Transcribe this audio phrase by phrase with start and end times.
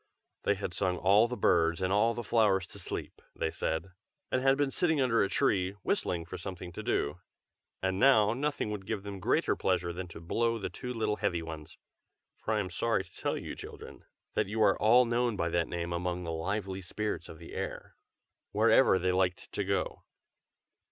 [0.45, 3.91] They had sung all the birds and all the flowers to sleep, they said,
[4.31, 7.19] and had been sitting under a tree, whistling for something to do,
[7.83, 11.43] and now nothing would give them greater pleasure than to blow the two little heavy
[11.43, 11.77] ones
[12.35, 14.03] (for I am sorry to tell you, children,
[14.33, 17.95] that you are all known by that name among the lively spirits of the air,)
[18.53, 20.01] wherever they liked to go.